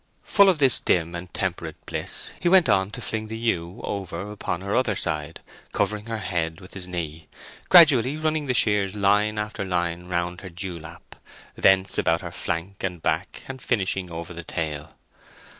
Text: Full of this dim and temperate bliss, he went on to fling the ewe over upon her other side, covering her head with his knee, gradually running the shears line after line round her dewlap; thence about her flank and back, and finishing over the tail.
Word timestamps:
Full 0.23 0.49
of 0.49 0.57
this 0.57 0.79
dim 0.79 1.13
and 1.13 1.31
temperate 1.31 1.75
bliss, 1.85 2.31
he 2.39 2.49
went 2.49 2.67
on 2.67 2.89
to 2.89 3.01
fling 3.01 3.27
the 3.27 3.37
ewe 3.37 3.81
over 3.83 4.31
upon 4.31 4.61
her 4.61 4.75
other 4.75 4.95
side, 4.95 5.41
covering 5.73 6.05
her 6.07 6.17
head 6.17 6.59
with 6.59 6.73
his 6.73 6.87
knee, 6.87 7.27
gradually 7.69 8.17
running 8.17 8.47
the 8.47 8.55
shears 8.55 8.95
line 8.95 9.37
after 9.37 9.63
line 9.63 10.07
round 10.07 10.41
her 10.41 10.49
dewlap; 10.49 11.17
thence 11.53 11.99
about 11.99 12.21
her 12.21 12.31
flank 12.31 12.83
and 12.83 13.03
back, 13.03 13.43
and 13.47 13.61
finishing 13.61 14.09
over 14.09 14.33
the 14.33 14.41
tail. 14.43 14.95